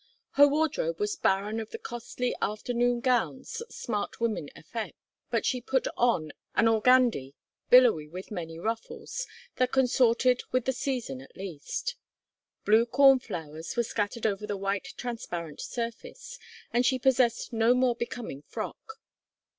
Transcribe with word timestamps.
Her 0.31 0.47
wardrobe 0.47 0.99
was 0.99 1.15
barren 1.15 1.59
of 1.59 1.69
the 1.69 1.77
costly 1.77 2.35
afternoon 2.41 3.01
gowns 3.01 3.61
smart 3.69 4.19
women 4.19 4.49
affect, 4.55 4.97
but 5.29 5.45
she 5.45 5.61
put 5.61 5.85
on 5.95 6.31
an 6.55 6.67
organdie, 6.67 7.35
billowy 7.69 8.07
with 8.07 8.31
many 8.31 8.57
ruffles, 8.57 9.27
that 9.57 9.71
consorted 9.71 10.41
with 10.51 10.65
the 10.65 10.73
season, 10.73 11.21
at 11.21 11.37
least. 11.37 11.97
Blue 12.65 12.87
cornflowers 12.87 13.77
were 13.77 13.83
scattered 13.83 14.25
over 14.25 14.47
the 14.47 14.57
white 14.57 14.91
transparent 14.97 15.61
surface, 15.61 16.39
and 16.73 16.83
she 16.83 16.97
possessed 16.97 17.53
no 17.53 17.75
more 17.75 17.95
becoming 17.95 18.41
frock. 18.41 18.95